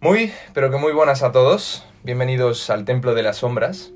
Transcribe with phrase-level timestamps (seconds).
[0.00, 1.84] Muy, pero que muy buenas a todos.
[2.04, 3.92] Bienvenidos al Templo de las Sombras.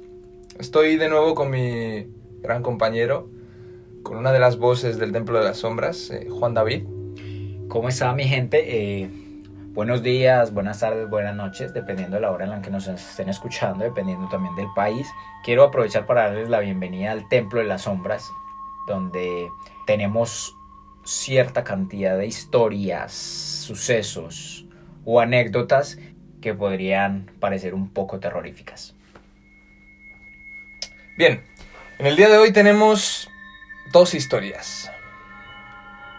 [0.58, 2.08] Estoy de nuevo con mi
[2.40, 3.30] gran compañero,
[4.02, 6.88] con una de las voces del Templo de las Sombras, eh, Juan David.
[7.68, 8.64] ¿Cómo está mi gente?
[9.02, 9.10] Eh,
[9.74, 13.28] buenos días, buenas tardes, buenas noches, dependiendo de la hora en la que nos estén
[13.28, 15.06] escuchando, dependiendo también del país.
[15.44, 18.28] Quiero aprovechar para darles la bienvenida al Templo de las Sombras,
[18.88, 19.48] donde
[19.86, 20.58] tenemos
[21.04, 24.61] cierta cantidad de historias, sucesos
[25.04, 25.98] o anécdotas
[26.40, 28.94] que podrían parecer un poco terroríficas.
[31.16, 31.42] Bien,
[31.98, 33.30] en el día de hoy tenemos
[33.92, 34.90] dos historias.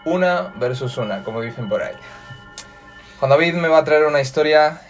[0.04, 1.94] Una versus una, como dicen por ahí.
[3.18, 4.80] Juan David me va a traer una historia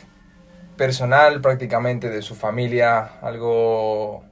[0.77, 4.25] personal prácticamente de su familia, algo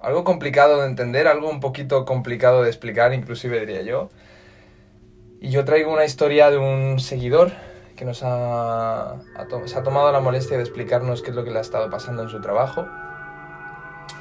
[0.00, 4.10] algo complicado de entender, algo un poquito complicado de explicar, inclusive diría yo.
[5.40, 7.52] Y yo traigo una historia de un seguidor
[7.98, 9.16] que nos ha,
[9.66, 12.22] se ha tomado la molestia de explicarnos qué es lo que le ha estado pasando
[12.22, 12.86] en su trabajo.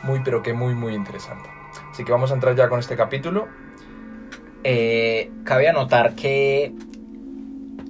[0.03, 1.47] Muy, pero que muy, muy interesante.
[1.91, 3.47] Así que vamos a entrar ya con este capítulo.
[4.63, 6.73] Eh, cabe anotar que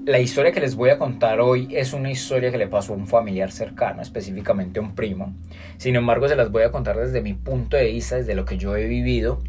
[0.05, 2.97] la historia que les voy a contar hoy es una historia que le pasó a
[2.97, 5.33] un familiar cercano, específicamente a un primo.
[5.77, 8.57] Sin embargo, se las voy a contar desde mi punto de vista, desde lo que
[8.57, 9.39] yo he vivido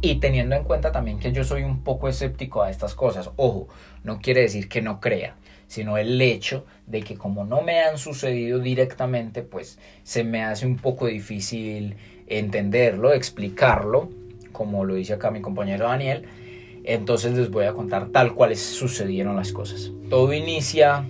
[0.00, 3.30] y teniendo en cuenta también que yo soy un poco escéptico a estas cosas.
[3.36, 3.68] Ojo,
[4.02, 5.36] no quiere decir que no crea,
[5.66, 10.66] sino el hecho de que como no me han sucedido directamente, pues se me hace
[10.66, 14.08] un poco difícil entenderlo, explicarlo,
[14.52, 16.24] como lo dice acá mi compañero Daniel.
[16.84, 19.90] Entonces les voy a contar tal cual sucedieron las cosas.
[20.10, 21.06] Todo inicia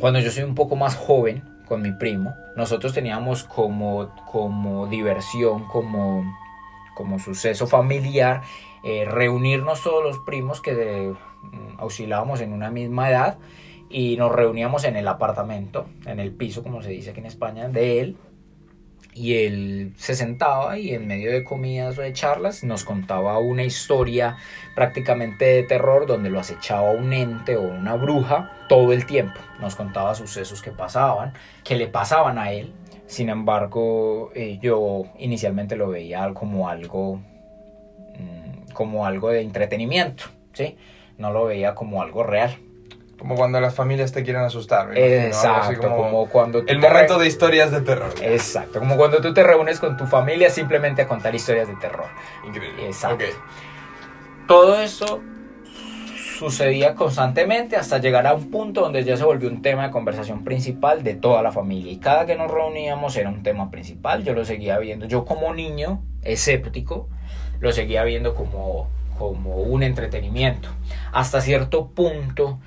[0.00, 2.34] cuando yo soy un poco más joven con mi primo.
[2.56, 6.24] Nosotros teníamos como, como diversión, como
[6.96, 8.42] como suceso familiar,
[8.82, 13.38] eh, reunirnos todos los primos que mm, oscilábamos en una misma edad
[13.88, 17.68] y nos reuníamos en el apartamento, en el piso, como se dice aquí en España,
[17.68, 18.16] de él.
[19.14, 23.62] Y él se sentaba y en medio de comidas o de charlas nos contaba una
[23.62, 24.36] historia
[24.74, 29.40] prácticamente de terror donde lo acechaba un ente o una bruja todo el tiempo.
[29.58, 31.32] Nos contaba sucesos que pasaban,
[31.64, 32.74] que le pasaban a él
[33.06, 37.20] sin embargo, eh, yo inicialmente lo veía como algo,
[38.18, 40.76] mm, como algo de entretenimiento, ¿sí?
[41.18, 42.58] No lo veía como algo real.
[43.18, 44.96] Como cuando las familias te quieren asustar.
[44.96, 46.62] Exacto, como, cuando...
[46.66, 48.12] El momento de historias de terror.
[48.20, 52.06] Exacto, como cuando tú te reúnes con tu familia simplemente a contar historias de terror.
[52.46, 52.86] Increíble.
[52.86, 53.24] Exacto.
[54.46, 55.22] Todo eso
[56.36, 60.44] sucedía constantemente hasta llegar a un punto donde ya se volvió un tema de conversación
[60.44, 61.90] principal de toda la familia.
[61.90, 64.22] Y cada que nos reuníamos era un tema principal.
[64.22, 67.08] Yo lo seguía viendo, yo como niño escéptico,
[67.60, 68.88] lo seguía viendo como,
[69.18, 70.68] como un entretenimiento.
[71.12, 72.58] Hasta cierto punto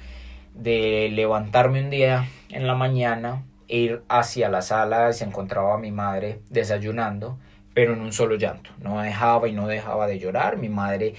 [0.53, 5.91] de levantarme un día en la mañana, e ir hacia la sala, se encontraba mi
[5.91, 7.37] madre desayunando,
[7.79, 8.71] pero en un solo llanto.
[8.81, 10.57] No dejaba y no dejaba de llorar.
[10.57, 11.13] Mi madre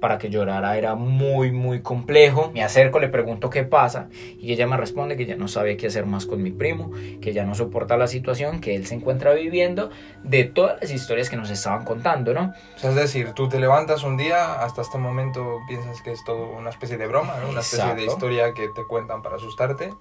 [0.00, 2.50] para que llorara era muy, muy complejo.
[2.54, 4.08] Me acerco, le pregunto qué pasa
[4.40, 6.90] y ella me responde que ya no sabe qué hacer más con mi primo,
[7.20, 9.90] que ya no soporta la situación que él se encuentra viviendo
[10.24, 12.54] de todas las historias que nos estaban contando, ¿no?
[12.82, 16.70] es decir, tú te levantas un día, hasta este momento piensas que es todo una
[16.70, 17.50] especie de broma, ¿no?
[17.50, 19.92] una especie de historia que te cuentan para asustarte.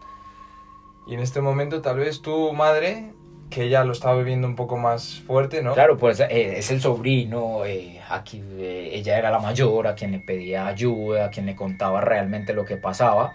[1.07, 3.11] Y en este momento tal vez tu madre
[3.49, 5.73] que ella lo estaba viviendo un poco más fuerte, ¿no?
[5.73, 10.11] Claro, pues eh, es el sobrino, eh, aquí, eh, ella era la mayor, a quien
[10.11, 13.33] le pedía ayuda, a quien le contaba realmente lo que pasaba,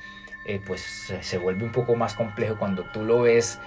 [0.66, 3.60] pues se vuelve un poco más complejo cuando tú lo ves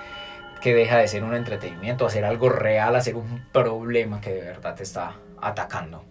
[0.59, 4.75] que deja de ser un entretenimiento, hacer algo real, hacer un problema que de verdad
[4.75, 6.03] te está atacando.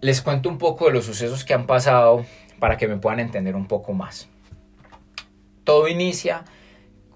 [0.00, 2.24] Les cuento un poco de los sucesos que han pasado
[2.58, 4.28] para que me puedan entender un poco más.
[5.64, 6.44] Todo inicia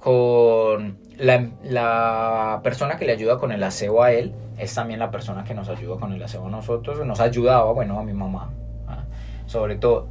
[0.08, 5.44] con la, persona que le ayuda con el aseo a él, es también la persona
[5.44, 8.54] que nos ayuda con el aseo a nosotros, nos ayudaba, bueno, a mi mamá,
[8.86, 9.04] ¿ah?
[9.44, 10.08] sobre todo.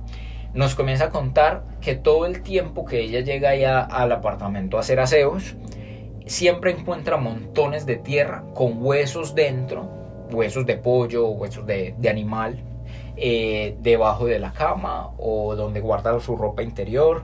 [0.54, 4.82] Nos comienza a contar que todo el tiempo que ella llega ya al apartamento a
[4.82, 5.56] hacer aseos,
[6.28, 9.90] siempre encuentra montones de tierra con huesos dentro,
[10.32, 12.64] huesos de pollo, huesos de, animal,
[13.16, 17.24] eh, debajo de la cama o donde guarda su ropa interior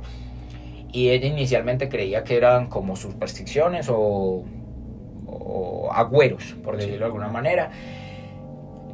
[0.93, 4.45] y ella inicialmente creía que eran como supersticiones o,
[5.25, 7.71] o agüeros, por decirlo de alguna manera,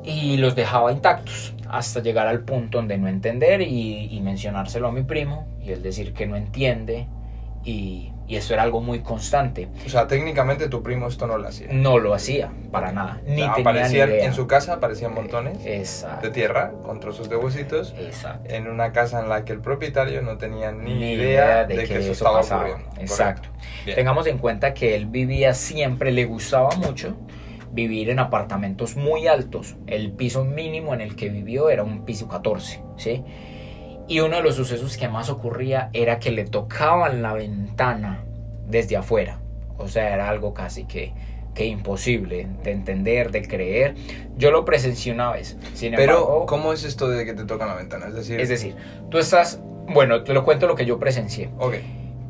[0.04, 4.92] y los dejaba intactos hasta llegar al punto donde no entender y, y, mencionárselo a
[4.92, 7.08] mi primo y él decir que no entiende
[7.64, 9.68] y, y esto era algo muy constante.
[9.86, 11.68] O sea, técnicamente tu primo esto no lo hacía.
[11.72, 13.20] No lo hacía, para nada.
[13.26, 14.26] Ni O sea, tenía ni aparecían- idea.
[14.26, 16.32] En su casa aparecían montones de Exacto.
[16.32, 18.54] tierra con trozos de huesitos Exacto.
[18.54, 21.98] en una casa en la que el propietario no tenía ni, Ni idea de, que,
[21.98, 22.66] eso estaba pasaba.
[22.70, 23.02] ocurriendo.
[23.02, 23.50] Exacto.
[23.96, 27.18] Tengamos en cuenta que él vivía siempre, le gustaba mucho
[27.72, 29.76] vivir en apartamentos muy altos.
[29.88, 33.24] El piso mínimo en el que vivió era un piso 14, ¿sí?
[34.10, 38.24] Y uno de los sucesos que más ocurría era que le tocaban la ventana
[38.68, 39.40] desde afuera.
[39.78, 41.14] O sea, era algo casi que,
[41.54, 43.94] que imposible de entender, de creer.
[44.36, 45.58] Yo lo presencié una vez.
[45.76, 48.08] Sin Pero, ¿cómo es esto de que te tocan la ventana?
[48.08, 48.76] Es decir, es decir,
[49.12, 51.52] tú estás, bueno, te lo cuento lo que yo presencié.
[51.60, 51.76] ok,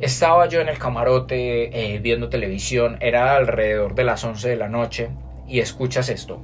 [0.01, 4.67] Estaba yo en el camarote eh, viendo televisión, era alrededor de las 11 de la
[4.67, 5.09] noche
[5.47, 6.41] y escuchas esto.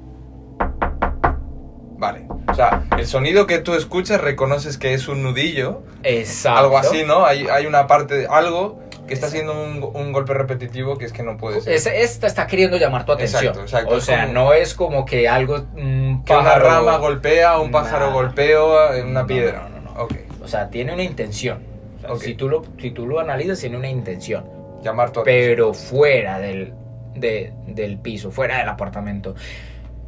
[1.98, 2.26] Vale.
[2.48, 6.60] O sea, el sonido que tú escuchas reconoces que es un nudillo, Exacto.
[6.60, 7.26] algo así, ¿no?
[7.26, 11.14] Hay, hay una parte, de, algo que está haciendo un, un golpe repetitivo que es
[11.14, 11.74] que no puede ser.
[11.74, 13.44] Es- esta está queriendo llamar tu atención.
[13.44, 13.96] Exacto, exacto.
[13.96, 15.66] O sea, como- no es como que algo.
[15.76, 18.14] un que una pájaro- rama golpea, un pájaro Nah.
[18.14, 19.70] golpea en una No, piedra.
[19.70, 20.04] no, no, no.
[20.04, 20.14] Ok,
[20.44, 21.64] O sea, tiene una intención.
[21.98, 22.22] O sea, Ok.
[22.22, 24.46] si, tú lo, si tú lo analizas, tiene una intención.
[24.84, 25.44] llamar tu atención.
[25.56, 26.74] Pero fuera del,
[27.16, 29.34] de- del piso, fuera del apartamento.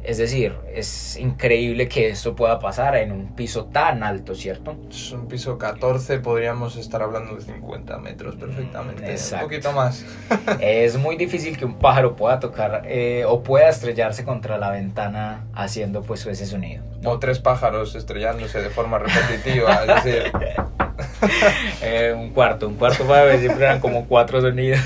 [0.04, 4.74] Es decir, es increíble que esto pueda pasar en un piso tan alto, ¿cierto?
[4.88, 9.10] Es un piso 14, podríamos estar hablando de 50 metros perfectamente.
[9.10, 9.44] Exacto.
[9.46, 10.04] Un poquito más.
[10.60, 15.44] Es muy difícil que un pájaro pueda tocar eh, o pueda estrellarse contra la ventana
[15.52, 16.82] haciendo pues ese sonido.
[17.02, 17.10] ¿no?
[17.10, 19.84] O tres pájaros estrellándose de forma repetitiva.
[19.84, 20.32] es decir,
[21.82, 24.80] Eh, un cuarto, un cuarto para siempre eran como cuatro sonidos.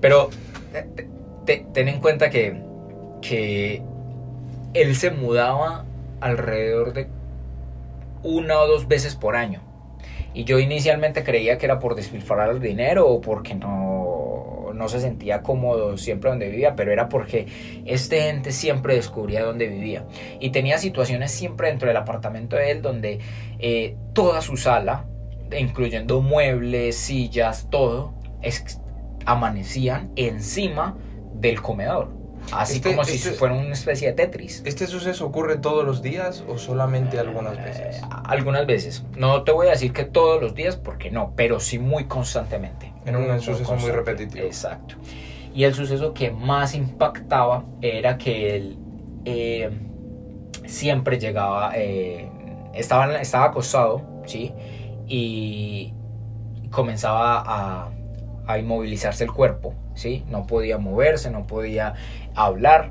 [0.00, 0.30] Pero
[0.72, 1.06] te-
[1.46, 2.60] te- ten en cuenta que,
[3.22, 3.82] que
[4.74, 5.86] él se mudaba
[6.20, 7.08] alrededor de
[8.22, 9.62] una o dos veces por año.
[10.34, 14.98] Y yo inicialmente creía que era por despilfarrar el dinero o porque no, no se
[15.00, 17.46] sentía cómodo siempre donde vivía, pero era porque
[17.86, 20.06] este ente siempre descubría dónde vivía.
[20.40, 23.20] Y tenía situaciones siempre dentro del apartamento de él donde
[23.60, 25.06] eh, toda su sala,
[25.56, 28.14] incluyendo muebles, sillas, todo,
[29.24, 30.96] amanecían encima
[31.34, 32.23] del comedor.
[32.52, 34.62] Así Este- como si este- fuera una especie de Tetris.
[34.64, 37.96] ¿Este suceso ocurre todos los días o solamente algunas veces?
[37.96, 39.04] Eh, algunas veces.
[39.16, 42.92] No te voy a decir que todos los días, porque no, pero sí muy constantemente.
[43.06, 44.44] En un Muy, suceso muy repetitivo.
[44.46, 44.94] Exacto.
[45.54, 48.78] Y el suceso que más impactaba era que él
[49.24, 49.70] eh,
[50.66, 52.28] siempre llegaba, eh,
[52.74, 54.52] estaba, estaba acostado, ¿sí?
[55.06, 55.92] Y
[56.70, 57.90] comenzaba a,
[58.46, 60.24] a inmovilizarse el cuerpo, ¿sí?
[60.28, 61.94] No podía moverse, no podía
[62.34, 62.90] hablar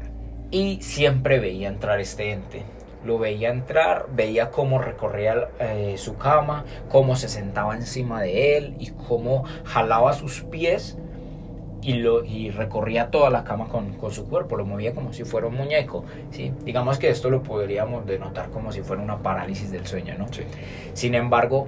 [0.52, 2.64] y siempre veía entrar este ente.
[3.04, 8.76] Lo veía entrar, veía cómo recorría eh, su cama, cómo se sentaba encima de él
[8.80, 10.98] y cómo jalaba sus pies
[11.82, 15.26] y, lo, y recorría toda la cama con, con su cuerpo, lo movía como si
[15.26, 16.06] fuera un muñeco.
[16.32, 16.54] ¿sí?
[16.64, 20.32] Digamos que esto lo podríamos denotar como si fuera una parálisis del sueño, ¿no?
[20.32, 20.44] Sí.
[20.94, 21.68] Sin embargo,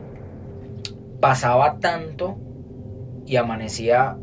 [1.19, 2.37] pasaba tanto
[3.25, 4.17] y amanecía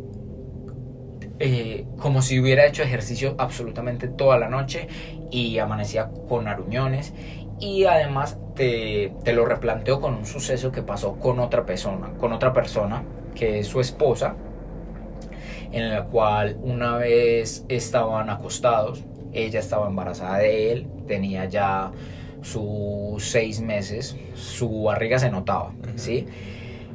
[1.45, 4.87] eh, como si hubiera hecho ejercicio absolutamente toda la noche
[5.33, 7.13] y amanecía con aruñones
[7.59, 12.33] y además te, te lo replanteo con un suceso que pasó con otra persona, con
[12.33, 13.03] otra persona
[13.35, 14.37] que es su esposa,
[15.73, 19.03] en la cual una vez estaban acostados,
[19.33, 21.91] ella estaba embarazada de él, tenía ya
[22.43, 25.73] sus seis meses, su barriga se notaba.
[25.97, 26.27] ¿sí?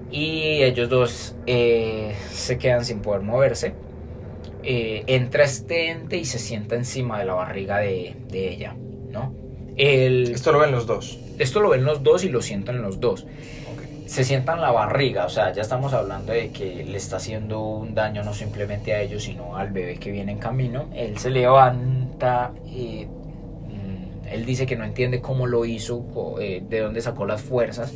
[0.10, 3.74] Y ellos dos eh, se quedan sin poder moverse.
[4.70, 8.76] Eh, entra este ente y se sienta encima de la barriga de, de ella,
[9.14, 9.34] ¿no?
[9.78, 11.20] El- Esto lo ven los dos.
[11.40, 13.84] esto lo ven los dos y lo sienten los dos Ok.
[14.08, 17.96] se sientan la barriga, o sea, ya estamos hablando de que le está haciendo un
[17.96, 20.90] daño no simplemente a ellos, sino al bebé que viene en camino.
[20.96, 26.04] Él se levanta y mm, él dice que no entiende cómo lo hizo,
[26.42, 27.94] eh, de dónde sacó las fuerzas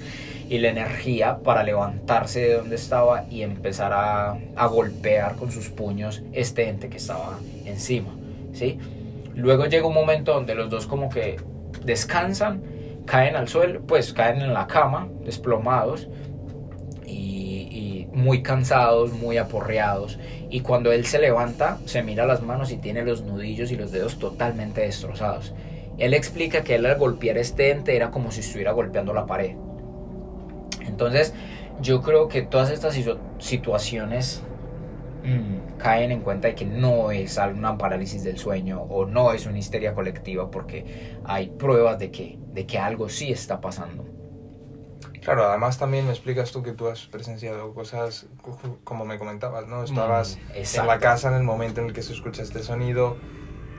[0.52, 6.24] y la energía para levantarse de donde estaba y empezar a, golpear con sus puños
[6.34, 8.14] este ente que estaba encima,
[8.52, 8.78] ¿sí?
[9.34, 11.38] Luego llega un momento donde los dos como que
[11.86, 12.64] descansan,
[13.06, 16.10] caen al suelo, pues caen en la cama, desplomados
[17.06, 20.20] y, y muy cansados, muy aporreados.
[20.50, 23.94] Y cuando él se levanta, se mira las manos y tiene los nudillos y los
[23.94, 25.54] dedos totalmente destrozados.
[25.98, 29.56] Él explica que él al golpear este ente era como si estuviera golpeando la pared.
[31.06, 31.34] Entonces,
[31.82, 34.44] yo creo que todas estas situ- situaciones
[35.24, 39.46] mm, caen en cuenta de que no es una parálisis del sueño o no es
[39.48, 40.86] una histeria colectiva porque
[41.26, 44.06] hay pruebas de que, de que algo sí está pasando.
[45.24, 49.68] Claro, además también me explicas tú que tú has presenciado cosas co- como me comentabas,
[49.68, 49.84] ¿no?
[49.84, 53.18] Estabas Mm, en la casa en el momento en el que se escucha este sonido.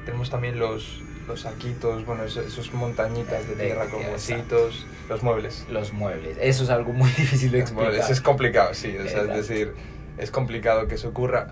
[0.05, 5.67] Tenemos también los, los saquitos, bueno, esos, esos montañitas de tierra con huesitos, los muebles.
[5.71, 6.37] Los muebles.
[6.41, 7.91] Eso es algo muy difícil de Los explicar.
[7.93, 8.11] muebles.
[8.11, 9.33] Es complicado, sí, o sea, Exacto.
[9.35, 9.75] es decir,
[10.19, 11.49] es complicado que eso ocurra.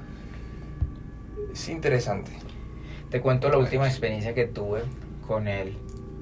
[1.52, 2.32] Es interesante.
[3.10, 4.82] Te cuento la última experiencia que tuve
[5.26, 5.76] con él.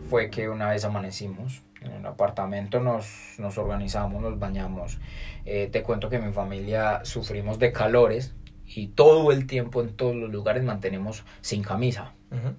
[0.08, 4.98] Fue que una vez amanecimos en el apartamento, nos, nos organizamos, nos bañamos.
[5.44, 8.34] Eh, te cuento que mi familia sufrimos de calores
[8.66, 12.12] y todo el tiempo en todos los lugares mantenemos sin camisa.
[12.30, 12.54] Ujú.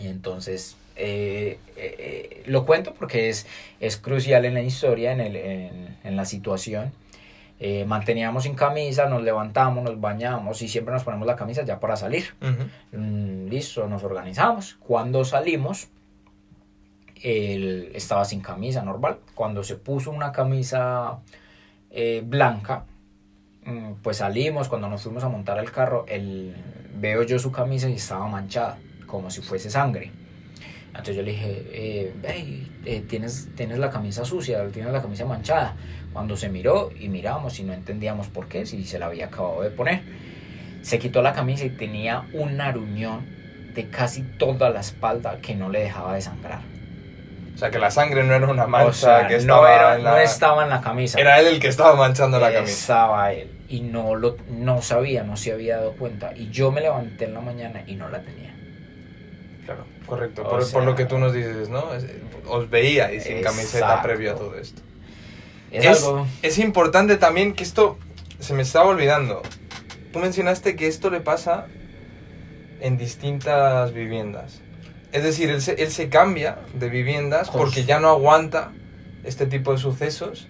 [0.00, 3.46] Y entonces eh, eh, eh, lo cuento porque es,
[3.80, 6.92] es crucial en la historia, en, el, en, en la situación.
[7.60, 11.80] Eh, manteníamos sin camisa, nos levantamos, nos bañamos y siempre nos ponemos la camisa ya
[11.80, 12.34] para salir.
[12.92, 14.76] Mm, listo, nos organizamos.
[14.78, 15.88] Cuando salimos,
[17.22, 19.18] él estaba sin camisa normal.
[19.34, 21.18] Cuando se puso una camisa
[21.90, 22.84] eh, blanca,
[23.64, 24.68] mm, pues salimos.
[24.68, 26.54] Cuando nos fuimos a montar el carro, él,
[26.94, 28.78] veo yo su camisa y estaba manchada,
[29.08, 30.12] como si fuese sangre.
[30.88, 35.24] Entonces yo le dije, eh, "Ey, eh, ¿tienes, tienes la camisa sucia, tienes la camisa
[35.24, 35.74] manchada.
[36.12, 39.62] Cuando se miró y miramos y no entendíamos por qué, si se la había acabado
[39.62, 40.02] de poner.
[40.82, 43.26] Se quitó la camisa y tenía un aruñón
[43.74, 46.60] de casi toda la espalda que no le dejaba de sangrar.
[47.54, 49.96] O sea, que la sangre no era una mancha o sea, que no, estaba era-
[49.96, 50.10] en la...
[50.12, 51.20] no estaba en la camisa.
[51.20, 52.72] Era él el que estaba manchando la camisa.
[52.72, 53.50] Estaba él.
[53.68, 56.32] Y no, lo, no sabía, no se había dado cuenta.
[56.36, 58.54] Y yo me levanté en la mañana y no la tenía.
[59.68, 60.44] Claro, correcto.
[60.44, 61.92] Por, sea- por lo que tú nos dices, ¿no?
[61.92, 62.06] Es-
[62.46, 64.80] os veíais sin camiseta previo a todo esto.
[65.70, 66.26] Es, Es, algo...
[66.40, 67.98] es importante también que esto
[68.38, 69.42] se me estaba olvidando.
[70.10, 71.66] Tú mencionaste que esto le pasa
[72.80, 74.62] en distintas viviendas.
[75.12, 78.72] Es decir, él se, él se cambia de viviendas Pues- porque ya no aguanta
[79.24, 80.48] este tipo de sucesos.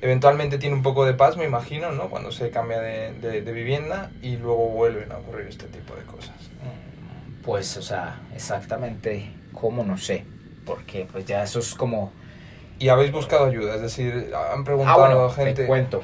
[0.00, 2.10] Eventualmente tiene un poco de paz, me imagino, ¿no?
[2.10, 6.02] Cuando se cambia de, de- de vivienda y luego vuelven a ocurrir este tipo de
[6.02, 6.34] cosas.
[6.62, 6.85] Mm,
[7.46, 10.24] Pues, o sea, exactamente cómo no sé.
[10.64, 12.12] Porque pues ya eso es como...
[12.78, 15.62] Y habéis buscado ayuda, es decir, han Ah, preguntado bueno, a gente.
[15.62, 16.02] te cuento.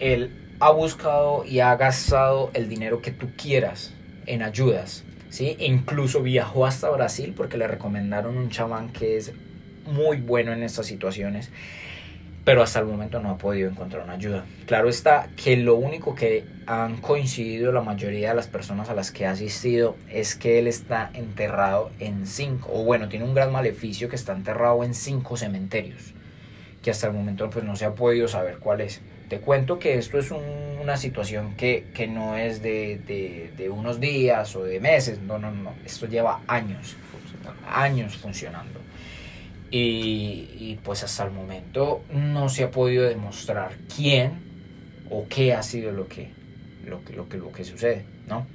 [0.00, 3.92] Él ha buscado y ha gastado el dinero que tú quieras
[4.26, 5.56] en ayudas, ¿sí?
[5.58, 9.32] E incluso viajó hasta Brasil porque le recomendaron un chamán que es
[9.84, 11.50] muy bueno en estas situaciones,
[12.44, 14.44] pero hasta el momento no ha podido encontrar una ayuda.
[14.66, 19.10] Claro está que lo único que han coincidido la mayoría de las personas a las
[19.10, 23.50] que ha asistido es que él está enterrado en cinco, o bueno, tiene un gran
[23.52, 26.12] maleficio que está enterrado en cinco cementerios
[26.82, 29.00] que hasta el momento pues no se ha podido saber cuál es.
[29.30, 30.42] Te cuento que esto es un-
[30.82, 35.38] una situación que, que no es de, de- de unos días o de meses, no,
[35.38, 36.94] no, no, esto lleva años,
[37.66, 38.80] años funcionando.
[39.76, 44.38] Y, y, pues hasta el momento no se ha podido demostrar quién
[45.10, 46.30] o qué ha sido lo que,
[46.86, 48.46] lo que, lo que, lo que sucede, ¿no?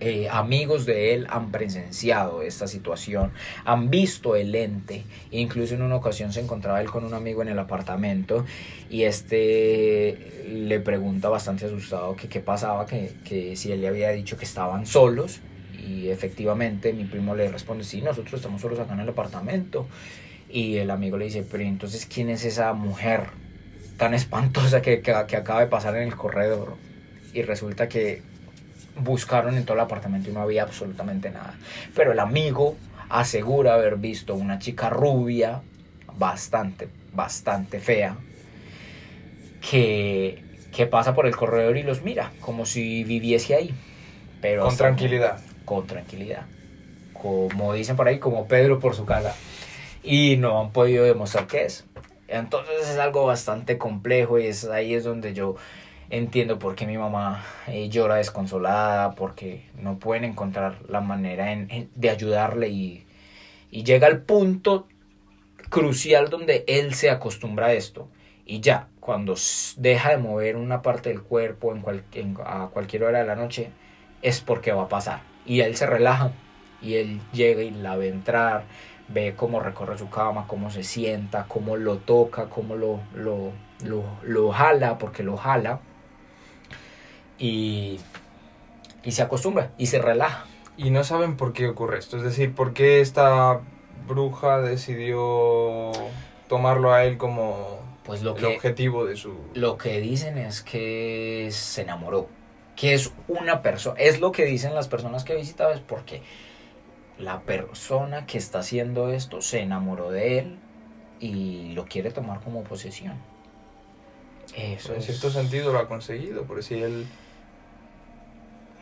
[0.00, 3.30] Eh, amigos de él han presenciado esta situación,
[3.64, 7.48] han visto el ente, incluso en una ocasión se encontraba él con un amigo en
[7.48, 8.44] el apartamento
[8.90, 14.10] y este le pregunta bastante asustado que qué pasaba, que, que si él le había
[14.10, 15.40] dicho que estaban solos
[15.86, 19.86] y efectivamente mi primo le responde, sí, nosotros estamos solos acá en el apartamento
[20.48, 23.28] y el amigo le dice, pero entonces ¿quién es esa mujer
[23.96, 26.74] tan espantosa que, que, que acaba de pasar en el corredor?
[27.32, 28.22] Y resulta que
[28.96, 31.54] buscaron en todo el apartamento y no había absolutamente nada.
[31.94, 32.76] Pero el amigo
[33.08, 35.62] asegura haber visto una chica rubia,
[36.18, 38.16] bastante, bastante fea,
[39.70, 40.42] que,
[40.74, 43.74] que pasa por el corredor y los mira, como si viviese ahí.
[44.40, 45.40] Pero Con tranquilidad.
[45.66, 46.46] Con tranquilidad.
[47.12, 49.36] Como dicen por ahí, como Pedro por su casa.
[50.02, 51.84] Y no han podido demostrar qué es.
[52.28, 55.56] Entonces es algo bastante complejo y es ahí es donde yo
[56.10, 61.46] entiendo por qué mi mamá eh, llora desconsolada, porque no pueden encontrar la manera
[61.94, 63.02] de ayudarle y,
[63.70, 64.86] llega al punto
[65.68, 68.08] crucial donde él se acostumbra a esto.
[68.46, 69.34] Y ya, cuando
[69.76, 73.70] deja de mover una parte del cuerpo en- a cualquier hora de la noche,
[74.22, 75.35] es porque va a pasar.
[75.46, 76.32] Y él se relaja
[76.82, 78.64] y él llega y la ve entrar,
[79.08, 83.52] ve cómo recorre su cama, cómo se sienta, cómo lo toca, cómo lo, lo,
[83.84, 85.80] lo, lo jala, porque lo jala.
[87.38, 88.00] Y,
[89.04, 90.46] y se acostumbra y se relaja.
[90.76, 92.16] Y no saben por qué ocurre esto.
[92.16, 93.60] Es decir, por qué esta
[94.06, 95.92] bruja decidió
[96.48, 99.34] tomarlo a él como Pues lo el que, objetivo de su...
[99.54, 102.28] Lo que dicen es que se enamoró,
[102.76, 106.22] que es una persona, es lo que dicen las personas que he visitado, es porque
[107.18, 110.58] la persona que está haciendo esto se enamoró de él
[111.18, 113.14] y lo quiere tomar como posesión.
[114.54, 117.06] Eso en es- cierto sentido lo ha conseguido, porque si él,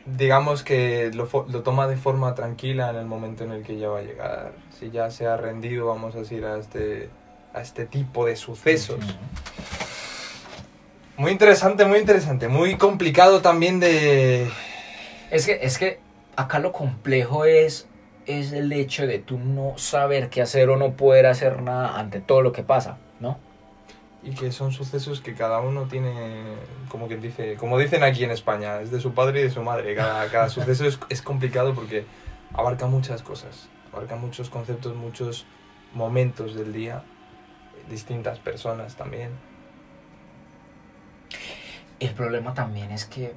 [0.07, 3.89] digamos que lo, lo toma de forma tranquila en el momento en el que ya
[3.89, 7.09] va a llegar, si ya se ha rendido, vamos a decir, a este,
[7.55, 8.99] a este tipo de sucesos.
[8.99, 9.13] Ujú.
[11.17, 14.51] Muy interesante, muy interesante, muy complicado también de...
[15.31, 16.01] Es que, es que
[16.35, 17.87] acá lo complejo es,
[18.27, 22.21] es el hecho de tú no saber qué hacer o no poder hacer nada ante
[22.21, 23.39] todo lo que pasa, ¿no?
[24.25, 26.43] Y que son sucesos que cada uno tiene,
[26.89, 29.63] como que dice, como dicen aquí en España, es de su padre y de su
[29.63, 29.95] madre.
[29.95, 32.07] Cada, cada suceso es, es complicado porque
[32.55, 35.47] abarca muchas cosas, abarca muchos conceptos, muchos
[35.93, 37.05] momentos del día,
[37.89, 39.31] distintas personas también.
[42.01, 43.33] El problema también es que,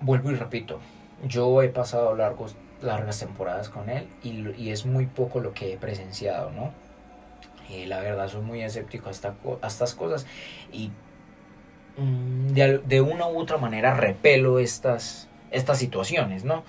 [0.00, 0.80] vuelvo y repito,
[1.26, 5.72] yo he pasado largos, largas temporadas con él y, y es muy poco lo que
[5.72, 6.72] he presenciado, ¿no?
[7.86, 10.26] La verdad soy muy escéptico a, esta a estas cosas
[10.72, 10.90] y
[11.98, 16.64] mm, de, de una u otra manera repelo estas, estas situaciones, ¿no?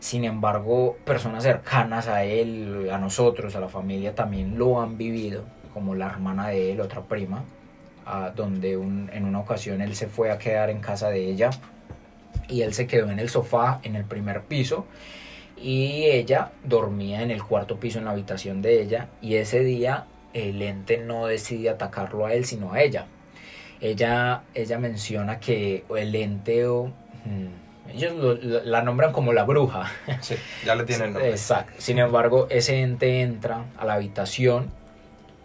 [0.00, 5.44] Sin embargo, personas cercanas a él, a nosotros, a la familia, también lo han vivido,
[5.72, 7.42] como la hermana de él, otra prima,
[8.06, 11.50] a donde un- en una ocasión él se fue a quedar en casa de ella
[12.48, 14.86] y él se quedó en el sofá en el primer piso
[15.56, 20.04] y ella dormía en el cuarto piso en la habitación de ella y ese día
[20.34, 23.06] el ente no decide atacarlo a él sino a ella.
[23.80, 26.86] Ella, ella menciona que el ente o...
[27.24, 29.90] mm, ellos lo- la la nombran como la bruja.
[30.20, 30.34] Sí,
[30.64, 31.30] ya le tienen nombre.
[31.30, 31.72] Exacto.
[31.78, 34.70] Sin embargo, ese ente entra a la habitación,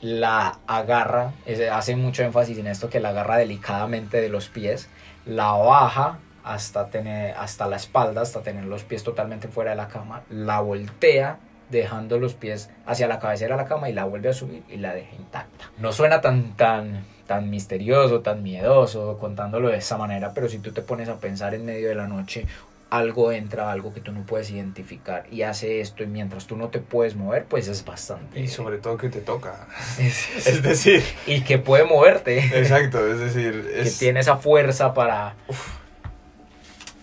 [0.01, 1.33] la agarra,
[1.71, 4.89] hace mucho énfasis en esto, que la agarra delicadamente de los pies,
[5.25, 9.87] la baja hasta, tener, hasta la espalda, hasta tener los pies totalmente fuera de la
[9.87, 11.39] cama, la voltea
[11.69, 14.77] dejando los pies hacia la cabecera de la cama y la vuelve a subir y
[14.77, 15.69] la deja intacta.
[15.77, 20.71] No suena tan, tan, tan misterioso, tan miedoso contándolo de esa manera, pero si tú
[20.71, 22.47] te pones a pensar en medio de la noche,
[22.91, 26.69] algo entra, algo que tú no puedes identificar y hace esto y mientras tú no
[26.69, 28.39] te puedes mover, pues es bastante.
[28.39, 29.67] Y sobre todo que te toca.
[29.99, 32.39] Es- Es decir, y que puede moverte.
[32.59, 35.35] exacto, es decir, que tiene esa fuerza para...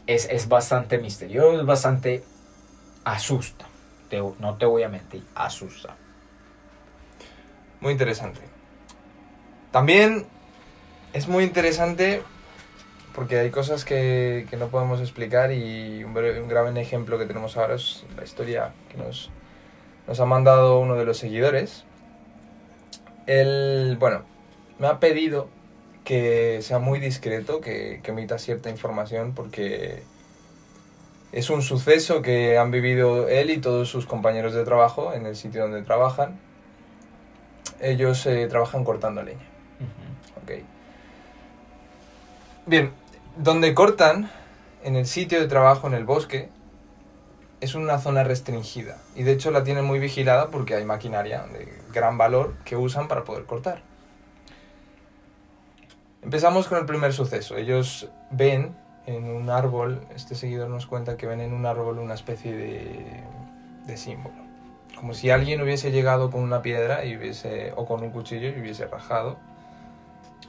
[0.06, 2.22] Es, es bastante misterioso, es bastante...
[3.04, 3.66] asusta.
[4.08, 5.96] Te- no te voy a mentir, asusta.
[7.80, 8.40] muy interesante.
[9.72, 10.26] También
[11.12, 12.22] es muy interesante
[13.16, 17.24] porque hay cosas que, que no podemos explicar y un, breve- un gran ejemplo que
[17.24, 19.30] tenemos ahora es la historia que nos,
[20.06, 21.84] nos ha mandado uno de los seguidores.
[23.26, 24.22] Él, bueno,
[24.78, 25.48] me ha pedido
[26.04, 30.02] que sea muy discreto, que, que emita cierta información porque
[31.32, 35.36] es un suceso que han vivido él y todos sus compañeros de trabajo en el
[35.36, 36.38] sitio donde trabajan.
[37.80, 39.40] Ellos eh, trabajan cortando leña.
[40.42, 40.62] Ok.
[42.66, 42.90] Bien,
[43.36, 44.30] donde cortan,
[44.82, 46.48] en el sitio de trabajo, en el bosque,
[47.60, 48.98] es una zona restringida.
[49.14, 53.08] Y de hecho la tienen muy vigilada porque hay maquinaria de gran valor que usan
[53.08, 53.82] para poder cortar.
[56.22, 57.56] Empezamos con el primer suceso.
[57.56, 58.74] Ellos ven
[59.06, 63.22] en un árbol, este seguidor nos cuenta que ven en un árbol una especie de,
[63.86, 64.34] de símbolo.
[64.96, 68.60] Como si alguien hubiese llegado con una piedra y hubiese, o con un cuchillo y
[68.60, 69.36] hubiese rajado,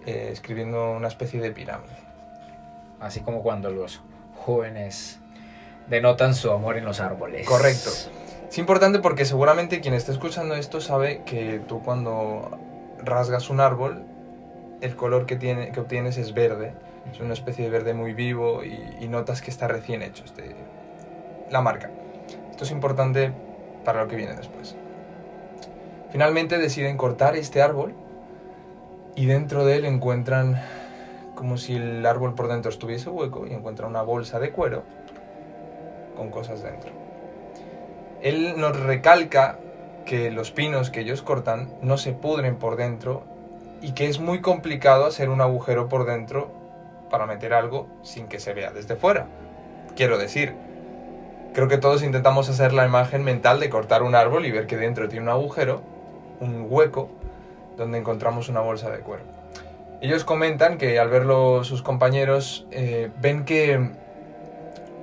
[0.05, 2.06] eh, escribiendo una especie de pirámide.
[2.99, 4.01] Así como cuando los
[4.35, 5.19] jóvenes
[5.87, 7.47] denotan su amor en los árboles.
[7.47, 7.89] Correcto.
[8.49, 12.57] Es importante porque seguramente quien está escuchando esto sabe que tú cuando
[13.03, 14.03] rasgas un árbol,
[14.81, 16.73] el color que, tiene, que obtienes es verde.
[17.11, 20.23] Es una especie de verde muy vivo y, y notas que está recién hecho.
[20.23, 20.55] Este,
[21.49, 21.89] la marca.
[22.51, 23.31] Esto es importante
[23.85, 24.75] para lo que viene después.
[26.11, 27.93] Finalmente deciden cortar este árbol
[29.15, 30.61] y dentro de él encuentran
[31.37, 34.83] como si el árbol por dentro estuviese hueco y encuentran una bolsa de cuero
[36.17, 36.89] con cosas dentro.
[38.23, 39.59] Él nos recalca
[40.03, 43.23] que los pinos que ellos cortan no se pudren por dentro
[43.81, 46.49] y que es muy complicado hacer un agujero por dentro
[47.11, 49.27] para meter algo sin que se vea desde fuera.
[49.95, 50.55] Quiero decir,
[51.53, 54.77] creo que todos intentamos hacer la imagen mental de cortar un árbol y ver que
[54.77, 55.83] dentro tiene un agujero,
[56.39, 57.09] un hueco,
[57.77, 59.36] donde encontramos una bolsa de cuero.
[59.99, 63.89] Ellos comentan que al verlo sus compañeros eh, ven que,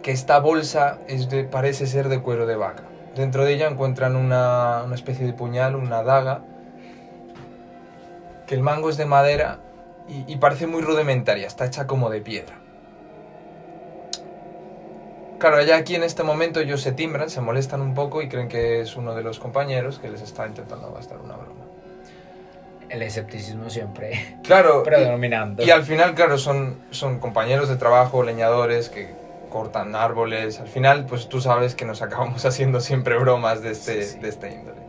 [0.03, 2.85] que esta bolsa es de, parece ser de cuero de vaca.
[3.17, 6.43] Dentro de ella encuentran una, una especie de puñal, una daga,
[8.47, 9.59] que el mango es de madera
[10.09, 12.61] y, y parece muy rudimentaria, está hecha como de piedra.
[15.39, 18.49] Claro, ya aquí en este momento ellos se timbran, se molestan un poco y creen
[18.49, 21.64] que es uno de los compañeros que les está intentando gastar una broma.
[22.95, 25.63] El escepticismo siempre Claro, predominando.
[25.63, 29.09] y, y al final, claro, son, son compañeros de trabajo, leñadores que
[29.51, 30.61] cortan árboles.
[30.61, 34.19] Al final, pues tú sabes que nos acabamos haciendo siempre bromas de este, Sí, sí.
[34.21, 34.85] de este índole.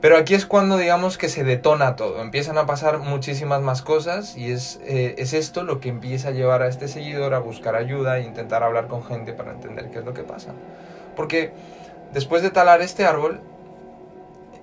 [0.00, 4.36] Pero aquí es cuando digamos que se detona todo, empiezan a pasar muchísimas más cosas
[4.36, 7.74] y es, eh, es esto lo que empieza a llevar a este seguidor a buscar
[7.74, 10.52] ayuda e intentar hablar con gente para entender qué es lo que pasa.
[11.16, 11.50] Porque
[12.12, 13.40] después de talar este árbol,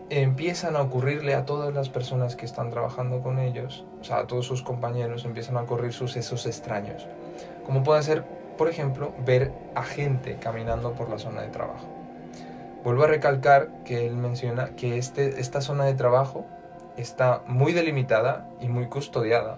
[0.10, 4.28] empiezan a ocurrirle a todas las personas que están trabajando con ellos, o sea, a
[4.28, 7.08] todos sus compañeros, empiezan a ocurrir sucesos extraños.
[7.66, 8.24] Como pueden ser,
[8.58, 11.88] por ejemplo, ver a gente caminando por la zona de trabajo.
[12.84, 16.46] Vuelvo a recalcar que él menciona que este, esta zona de trabajo
[16.98, 19.58] está muy delimitada y muy custodiada,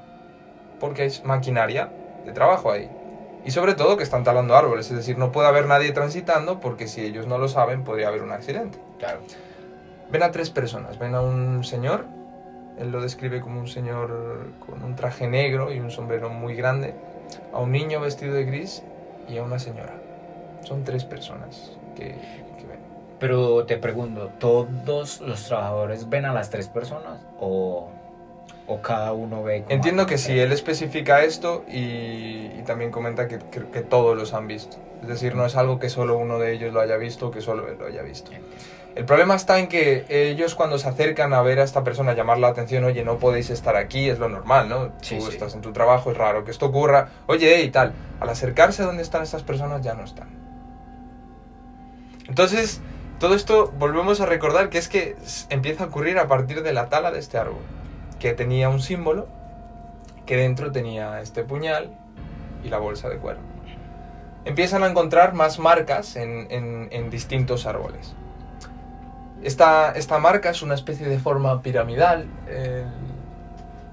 [0.79, 1.91] porque hay maquinaria
[2.25, 2.89] de trabajo ahí.
[3.43, 6.87] Y sobre todo que están talando árboles, es decir, no puede haber nadie transitando porque
[6.87, 8.79] si ellos no lo saben podría haber un accidente.
[8.97, 9.19] Claro.
[10.11, 10.97] Ven a tres personas.
[10.99, 12.05] Ven a un señor,
[12.79, 16.93] él lo describe como un señor con un traje negro y un sombrero muy grande,
[17.53, 18.83] a un niño vestido de gris
[19.27, 19.93] y a una señora.
[20.63, 22.05] Son tres personas que,
[22.57, 22.79] que ven.
[23.19, 27.89] Pero te pregunto, ¿todos los trabajadores ven a las tres personas o,
[28.67, 29.63] o cada uno ve?
[29.63, 34.15] como Entiendo que sí, él especifica esto y, y también comenta que, que- que todos
[34.15, 34.77] los han visto.
[35.01, 37.41] Es decir, no es algo que solo uno de ellos lo haya visto o que
[37.41, 38.31] solo él lo haya visto.
[38.97, 42.39] El problema está en que ellos cuando se acercan a ver a esta persona, llamar
[42.39, 44.91] la atención, oye, no podéis estar aquí, es lo normal, ¿no?
[45.01, 45.33] Sí, Tú sí.
[45.33, 47.93] estás en tu trabajo, es raro que esto ocurra, oye, y tal.
[48.19, 50.29] Al acercarse a donde están estas personas ya no están.
[52.27, 52.81] Entonces,
[53.19, 55.15] todo esto volvemos a recordar que es que
[55.49, 57.61] empieza a ocurrir a partir de la tala de este árbol,
[58.19, 59.27] que tenía un símbolo,
[60.25, 61.91] que dentro tenía este puñal
[62.63, 63.39] y la bolsa de cuero.
[64.43, 68.15] Empiezan a encontrar más marcas en, en- en distintos árboles.
[69.43, 72.27] Esta, esta marca es una especie de forma piramidal.
[72.47, 72.85] el-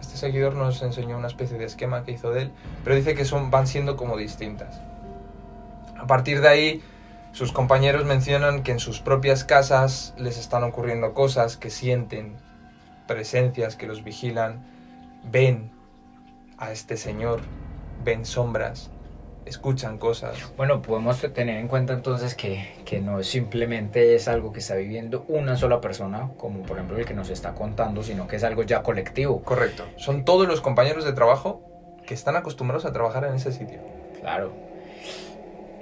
[0.01, 2.53] este seguidor nos enseñó una especie de esquema que hizo de él,
[2.85, 4.81] pero dice que son, van siendo como distintas.
[5.99, 6.83] A partir de ahí,
[7.33, 12.37] sus compañeros mencionan que en sus propias casas les están ocurriendo cosas, que sienten
[13.09, 14.63] presencias que los vigilan,
[15.25, 15.71] ven
[16.59, 17.41] a este señor,
[18.05, 18.91] ven sombras,
[19.47, 20.37] escuchan cosas.
[20.57, 25.25] Bueno, podemos tener en cuenta entonces que, que no simplemente es algo que está viviendo
[25.29, 28.63] una sola persona, como por ejemplo el que nos está contando, sino que es algo
[28.63, 29.43] ya colectivo.
[29.43, 29.85] Correcto.
[29.97, 31.63] Son todos los compañeros de trabajo
[32.07, 33.81] que están acostumbrados a trabajar en ese sitio.
[34.21, 34.53] Claro.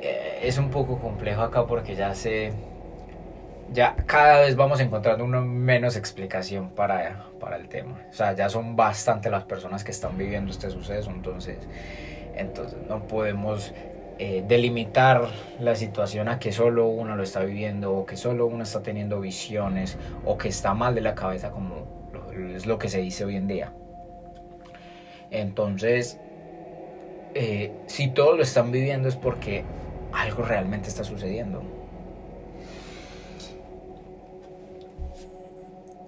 [0.01, 2.53] Eh, es un poco complejo acá porque ya se...
[3.72, 8.03] Ya cada vez vamos encontrando una menos explicación para, para el tema.
[8.11, 11.57] O sea, ya son bastante las personas que están viviendo este suceso, entonces,
[12.35, 13.73] entonces no podemos
[14.18, 18.62] eh, delimitar la situación a que solo uno lo está viviendo o que solo uno
[18.62, 22.03] está teniendo visiones o que está mal de la cabeza como
[22.55, 23.73] es lo que se dice hoy en día.
[25.31, 26.18] Entonces,
[27.35, 29.64] eh, si todos lo están viviendo es porque
[30.12, 31.62] algo realmente está sucediendo.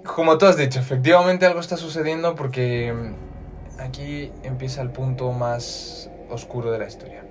[0.05, 6.11] Como tú has dicho, efectivamente algo está sucediendo porque mm, aquí empieza el punto más
[6.31, 7.23] oscuro de la historia.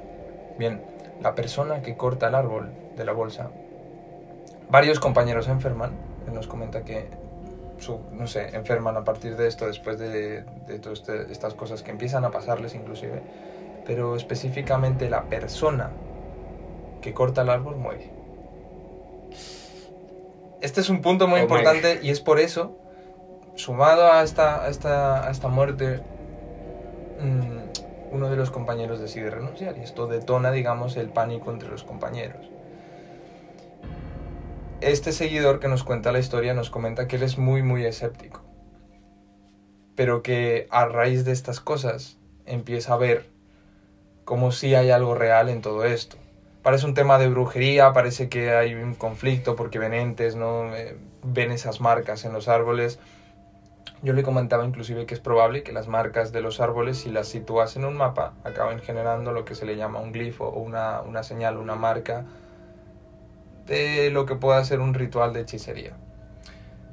[0.57, 0.81] Bien,
[1.21, 3.49] la persona que corta el árbol de la bolsa,
[4.69, 5.91] varios compañeros enferman,
[6.27, 7.05] él nos comenta que,
[7.79, 11.81] su- no sé, enferman a partir de esto, después de, de todas este- estas cosas
[11.81, 13.21] que empiezan a pasarles inclusive,
[13.85, 15.89] pero específicamente la persona
[17.01, 18.09] que corta el árbol muere.
[20.61, 22.71] Este es un punto muy Oh importante y es por eso,
[23.55, 25.99] sumado a esta, a esta, a esta muerte,
[27.21, 27.62] mm,
[28.13, 32.47] uno de los compañeros decide renunciar y esto detona, digamos, el pánico entre los compañeros.
[34.81, 38.41] Este seguidor que nos cuenta la historia nos comenta que él es muy, muy escéptico,
[39.95, 43.29] pero que a raíz de estas cosas empieza a ver
[44.25, 46.17] como si hay algo real en todo esto.
[46.61, 50.73] Parece un tema de brujería, parece que hay un conflicto porque ven entes, ¿no?
[50.75, 52.99] Eh, ven esas marcas en los árboles.
[54.03, 57.29] Yo le comentaba inclusive que es probable que las marcas de los árboles, si las
[57.29, 60.99] sitúas en un mapa, acaben generando lo que se le llama un glifo o una,
[60.99, 62.25] una señal, una marca
[63.65, 65.93] de lo que pueda ser un ritual de hechicería.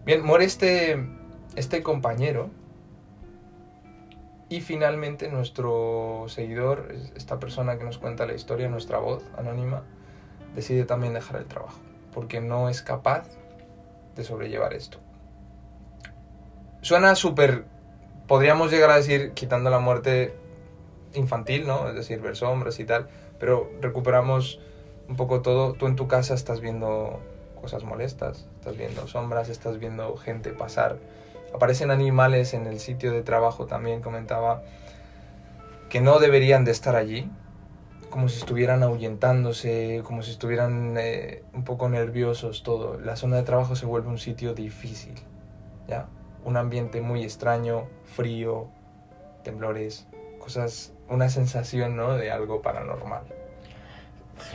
[0.05, 1.05] Bien, muere este,
[1.57, 2.49] este compañero
[4.49, 9.83] y finalmente nuestro seguidor, es- esta persona que nos cuenta la historia, nuestra voz anónima,
[10.55, 11.81] decide también dejar el trabajo,
[12.14, 13.27] porque no es capaz
[14.14, 14.99] de sobrellevar esto.
[16.83, 17.64] Suena súper,
[18.27, 20.35] podríamos llegar a decir, quitando la muerte
[21.14, 21.88] infantil, ¿no?
[21.88, 24.61] Es decir, ver sombras y tal, pero recuperamos
[25.09, 25.75] un poco todo.
[25.75, 27.21] Tú en tu casa estás viendo
[27.61, 30.99] cosas molestas, estás viendo sombras, estás viendo gente pasar
[31.55, 34.62] Aparecen animales en el sitio de trabajo también, comentaba,
[35.88, 37.29] que no deberían de estar allí,
[38.09, 43.01] como si estuvieran ahuyentándose, como si estuvieran eh, un poco nerviosos, todo.
[43.01, 45.14] La zona de trabajo se vuelve un sitio difícil,
[45.88, 46.07] ¿ya?
[46.44, 48.68] Un ambiente muy extraño, frío,
[49.44, 50.07] temblores,
[50.38, 52.16] cosas, una sensación, ¿no?
[52.16, 53.22] De algo paranormal.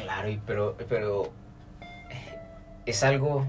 [0.02, 1.30] Claro, y pero, pero
[2.86, 3.46] es algo...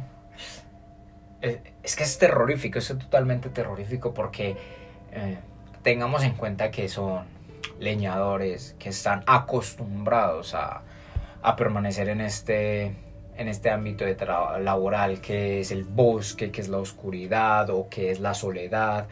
[1.40, 4.56] Es, es que es terrorífico, es totalmente terrorífico porque
[5.12, 5.38] eh,
[5.82, 7.24] tengamos en cuenta que son
[7.78, 10.82] leñadores que están acostumbrados a,
[11.42, 12.96] a permanecer en este,
[13.36, 14.16] en este ámbito de
[14.60, 19.06] laboral que es el bosque, que es la oscuridad o que es la soledad.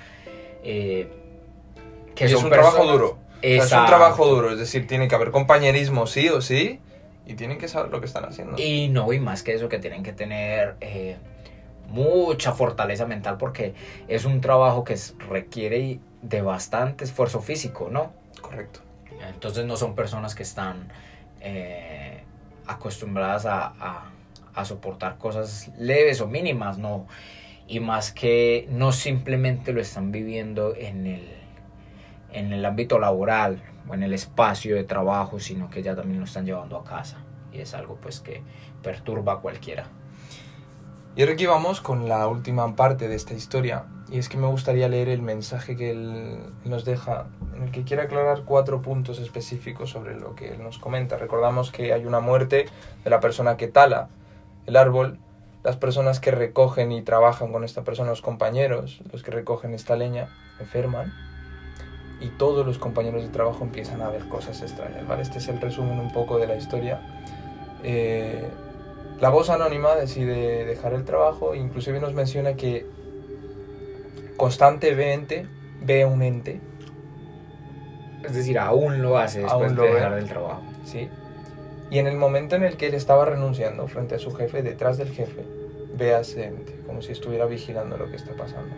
[0.63, 1.09] Eh,
[2.15, 3.19] que es un trabajo duro.
[3.39, 6.81] O sea, es un trabajo duro, es decir, tiene que haber compañerismo sí o sí
[7.27, 8.57] y tienen que saber lo que están haciendo.
[8.59, 11.17] Y no, y más que eso, que tienen que tener eh,
[11.89, 13.75] mucha fortaleza mental porque
[14.09, 14.97] es un trabajo que
[15.29, 18.13] requiere de bastante esfuerzo físico, ¿no?
[18.41, 18.81] Correcto.
[19.29, 20.89] Entonces no son personas que están
[21.41, 22.23] eh,
[22.67, 24.11] acostumbradas a, a,
[24.55, 27.07] a, soportar cosas leves o mínimas, no.
[27.67, 31.29] Y más que no simplemente lo están viviendo en el,
[32.33, 36.27] en el ámbito laboral o en el espacio de trabajo, sino que ya también lo
[36.27, 37.25] están llevando a casa.
[37.53, 38.43] Y es algo pues que
[38.83, 39.89] perturba a cualquiera.
[41.17, 43.85] Y ahora aquí vamos con la última parte de esta historia.
[44.11, 47.85] Y es que me gustaría leer el mensaje que él nos deja, en el que
[47.85, 51.17] quiere aclarar cuatro puntos específicos sobre lo que él nos comenta.
[51.17, 52.67] Recordamos que hay una muerte
[53.05, 54.09] de la persona que tala
[54.67, 55.19] el árbol,
[55.63, 59.97] las personas que recogen y trabajan con esta persona, los compañeros, los que recogen esta
[59.97, 60.29] leña,
[60.61, 61.13] enferman.
[62.21, 65.07] Y todos los compañeros de trabajo empiezan a ver cosas extrañas.
[65.07, 65.23] ¿vale?
[65.23, 67.01] Este es el resumen un poco de la historia.
[67.83, 68.49] Eh,
[69.21, 72.87] la voz anónima decide dejar el trabajo, inclusive nos menciona que
[74.37, 75.47] constantemente
[75.83, 76.61] ve un ente.
[78.25, 80.63] Es decir, aún lo hace después de dejar el trabajo.
[80.85, 81.09] Sí.
[81.91, 84.99] Y en el momento en el que él estaba renunciando frente a su jefe, detrás
[84.99, 85.45] del jefe,
[85.97, 88.75] ve a ese ente, como si estuviera vigilando lo que está pasando.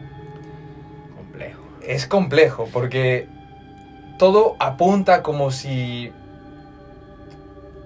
[1.16, 1.62] Complejo.
[1.82, 3.28] Es complejo, porque
[4.18, 6.12] todo apunta como si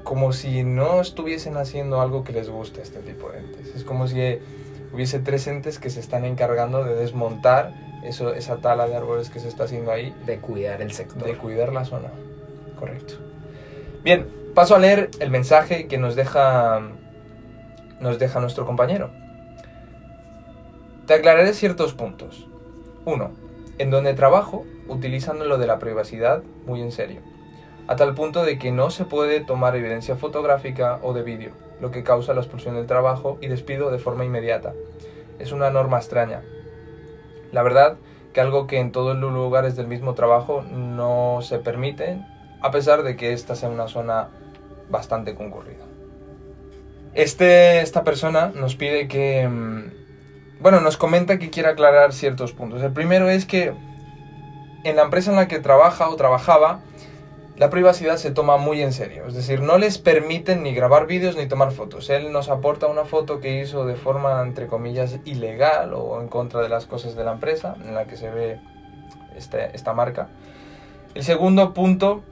[0.02, 3.76] como si no estuviesen haciendo algo que les guste a este tipo de entes.
[3.76, 4.40] Es como si
[4.92, 9.38] hubiese tres entes que se están encargando de desmontar eso, esa tala de árboles que
[9.38, 10.12] se está haciendo ahí.
[10.26, 11.22] De cuidar el sector.
[11.24, 12.08] De cuidar la zona.
[12.76, 13.14] Correcto.
[14.02, 16.80] Bien, paso a leer el mensaje que nos deja,
[18.00, 19.10] nos deja nuestro compañero.
[21.06, 22.46] Te aclararé ciertos puntos.
[23.04, 23.32] Uno,
[23.78, 27.22] en donde trabajo, utilizando lo de la privacidad muy en serio
[27.90, 31.90] a tal punto de que no se puede tomar evidencia fotográfica o de vídeo, lo
[31.90, 34.74] que causa la expulsión del trabajo y despido de forma inmediata.
[35.40, 36.42] Es una norma extraña.
[37.50, 37.96] La verdad
[38.32, 42.24] que algo que en todos los lugares del mismo trabajo no se permite,
[42.62, 44.28] a pesar de que esta sea una zona
[44.90, 45.84] bastante concurrida.
[47.14, 49.48] Este, esta persona nos pide que...
[49.48, 50.00] Mm,
[50.60, 52.82] bueno, nos comenta que quiere aclarar ciertos puntos.
[52.82, 53.72] El primero es que
[54.84, 56.80] en la empresa en la que trabaja o trabajaba,
[57.56, 59.26] la privacidad se toma muy en serio.
[59.26, 62.08] Es decir, no les permiten ni grabar vídeos ni tomar fotos.
[62.08, 66.62] Él nos aporta una foto que hizo de forma, entre comillas, ilegal o en contra
[66.62, 68.60] de las cosas de la empresa, en la que se ve
[69.36, 70.28] este, esta marca.
[71.14, 72.22] El segundo punto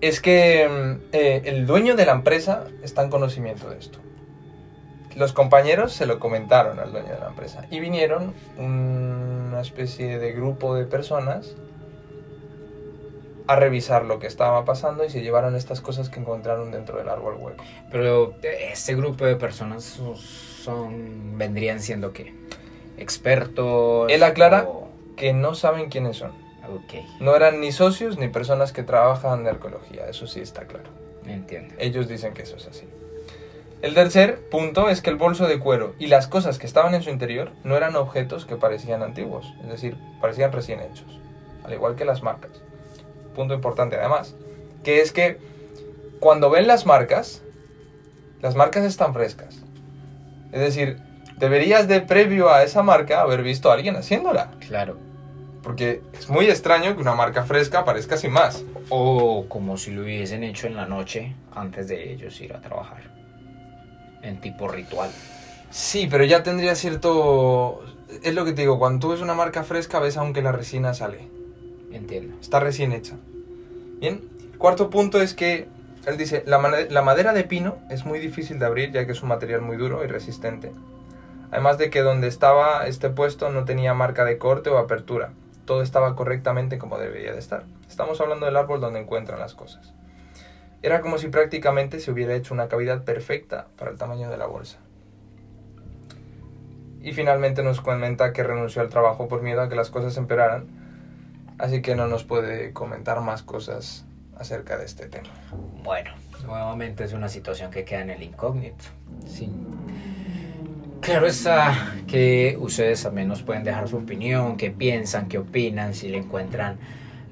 [0.00, 3.98] es que mm, eh, el dueño de la empresa está en conocimiento de esto.
[5.16, 10.32] Los compañeros se lo comentaron al dueño de la empresa y vinieron una especie de
[10.32, 11.56] grupo de personas
[13.48, 17.08] a revisar lo que estaba pasando y se llevaron estas cosas que encontraron dentro del
[17.08, 17.64] árbol hueco.
[17.90, 22.34] Pero ese grupo de personas son vendrían siendo qué?
[22.98, 24.12] Expertos.
[24.12, 24.68] Él aclara
[25.16, 26.47] que no saben quiénes son.
[26.84, 27.06] Okay.
[27.20, 30.90] No eran ni socios ni personas que trabajan de arqueología, eso sí está claro.
[31.26, 31.74] Entiendo.
[31.78, 32.86] Ellos dicen que eso es así.
[33.80, 37.02] El tercer punto es que el bolso de cuero y las cosas que estaban en
[37.02, 41.20] su interior no eran objetos que parecían antiguos, es decir, parecían recién hechos,
[41.64, 42.60] al igual que las marcas
[43.38, 44.34] punto importante además,
[44.82, 45.38] que es que
[46.18, 47.42] cuando ven las marcas,
[48.42, 49.62] las marcas están frescas.
[50.50, 50.98] Es decir,
[51.38, 54.50] deberías de previo a esa marca haber visto a alguien haciéndola.
[54.66, 54.98] Claro.
[55.62, 58.64] Porque es muy extraño que una marca fresca aparezca sin más.
[58.88, 63.02] O como si lo hubiesen hecho en la noche antes de ellos ir a trabajar.
[64.22, 65.10] En tipo ritual.
[65.70, 67.82] Sí, pero ya tendría cierto...
[68.22, 70.94] Es lo que te digo, cuando tú ves una marca fresca ves aunque la resina
[70.94, 71.28] sale.
[71.92, 72.36] Entiendo.
[72.40, 73.16] Está recién hecha.
[74.00, 74.22] Bien.
[74.56, 75.68] Cuarto punto es que
[76.06, 79.22] él dice, la, la madera de pino es muy difícil de abrir ya que es
[79.22, 80.72] un material muy duro y resistente.
[81.50, 85.32] Además de que donde estaba este puesto no tenía marca de corte o apertura.
[85.68, 87.64] Todo estaba correctamente como debería de estar.
[87.86, 89.92] Estamos hablando del árbol donde encuentran las cosas.
[90.80, 94.46] Era como si prácticamente se hubiera hecho una cavidad perfecta para el tamaño de la
[94.46, 94.78] bolsa.
[97.02, 100.68] Y finalmente nos comenta que renunció al trabajo por miedo a que las cosas empeoraran,
[101.58, 104.06] así que no nos puede comentar más cosas
[104.38, 105.28] acerca de este tema.
[105.84, 106.12] Bueno,
[106.46, 108.86] nuevamente es una situación que queda en el incógnito.
[109.26, 109.52] Sí.
[111.00, 116.08] Claro está que ustedes también nos pueden dejar su opinión, qué piensan, qué opinan, si
[116.08, 116.76] le encuentran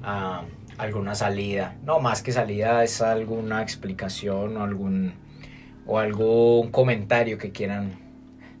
[0.03, 0.43] ah,
[0.77, 1.75] alguna salida.
[1.83, 5.13] No, más que salida es alguna explicación o algún,
[5.85, 7.91] o algún comentario que quieran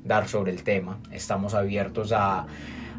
[0.03, 0.99] dar sobre el tema.
[1.11, 2.45] Estamos abiertos a,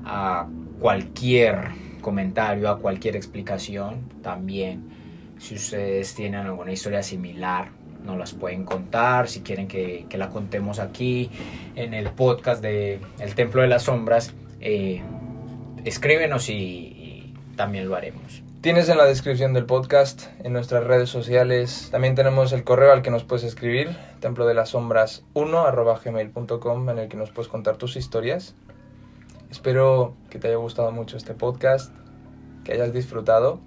[0.05, 0.47] a
[0.81, 1.69] cualquier
[2.01, 4.89] comentario, a cualquier explicación también.
[5.39, 7.69] Si ustedes tienen alguna historia similar,
[8.09, 9.29] nos las pueden contar.
[9.29, 11.31] Si quieren que, que la contemos aquí
[11.77, 15.03] en el podcast de El Templo de las Sombras, eh,
[15.85, 18.43] escríbenos y, también lo haremos.
[18.61, 21.89] Tienes en la descripción del podcast, en nuestras redes sociales.
[21.91, 25.65] También tenemos el correo al que nos puedes escribir, templo de las sombras 1
[26.05, 28.55] gmail.com, en el que nos puedes contar tus historias.
[29.51, 31.93] Espero que te haya gustado mucho este podcast,
[32.65, 33.61] que hayas disfrutado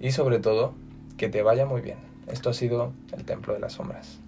[0.00, 0.74] y sobre todo
[1.16, 2.13] que te vaya muy bien.
[2.26, 4.20] Esto ha sido el Templo de las Sombras.